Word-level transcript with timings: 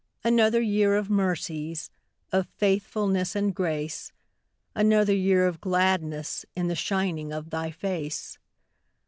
Another 0.23 0.59
year 0.59 0.95
of 0.95 1.11
mercies, 1.11 1.91
Of 2.31 2.47
faithfulness 2.57 3.35
and 3.35 3.53
grace; 3.53 4.11
Another 4.73 5.13
year 5.13 5.45
of 5.45 5.61
gladness 5.61 6.43
In 6.55 6.67
the 6.69 6.75
shining 6.75 7.31
of 7.31 7.51
Thy 7.51 7.69
face. 7.69 8.39